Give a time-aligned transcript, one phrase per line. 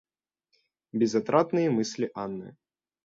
[0.93, 2.55] Безотрадные мысли Анны.